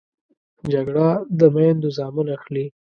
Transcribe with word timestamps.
جګړه 0.71 1.07
د 1.39 1.41
میندو 1.55 1.89
زامن 1.97 2.27
اخلي 2.37 2.65